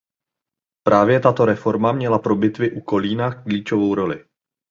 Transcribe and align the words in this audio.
Právě 0.83 1.19
tato 1.19 1.45
reforma 1.45 1.91
měla 1.91 2.19
pro 2.19 2.35
bitvy 2.35 2.71
u 2.71 2.81
Kolína 2.81 3.43
klíčovou 3.43 3.95
roli. 3.95 4.25